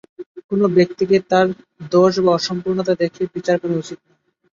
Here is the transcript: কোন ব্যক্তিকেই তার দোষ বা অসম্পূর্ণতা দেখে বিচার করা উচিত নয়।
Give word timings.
কোন 0.47 0.61
ব্যক্তিকেই 0.75 1.23
তার 1.31 1.47
দোষ 1.91 2.13
বা 2.19 2.31
অসম্পূর্ণতা 2.33 2.93
দেখে 3.01 3.21
বিচার 3.35 3.55
করা 3.61 3.75
উচিত 3.81 3.99
নয়। 4.01 4.17